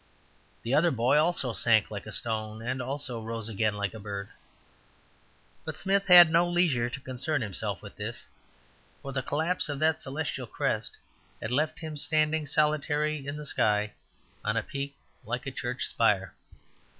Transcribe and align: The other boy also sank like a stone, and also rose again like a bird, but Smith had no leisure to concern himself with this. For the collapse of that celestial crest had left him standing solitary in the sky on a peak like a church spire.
The 0.63 0.73
other 0.73 0.89
boy 0.89 1.19
also 1.19 1.53
sank 1.53 1.91
like 1.91 2.07
a 2.07 2.11
stone, 2.11 2.59
and 2.63 2.81
also 2.81 3.21
rose 3.21 3.47
again 3.47 3.75
like 3.75 3.93
a 3.93 3.99
bird, 3.99 4.29
but 5.63 5.77
Smith 5.77 6.07
had 6.07 6.31
no 6.31 6.49
leisure 6.49 6.89
to 6.89 6.99
concern 6.99 7.41
himself 7.43 7.83
with 7.83 7.97
this. 7.97 8.25
For 9.03 9.11
the 9.11 9.21
collapse 9.21 9.69
of 9.69 9.77
that 9.77 10.01
celestial 10.01 10.47
crest 10.47 10.97
had 11.39 11.51
left 11.51 11.77
him 11.77 11.95
standing 11.97 12.47
solitary 12.47 13.27
in 13.27 13.37
the 13.37 13.45
sky 13.45 13.93
on 14.43 14.57
a 14.57 14.63
peak 14.63 14.95
like 15.23 15.45
a 15.45 15.51
church 15.51 15.85
spire. 15.85 16.33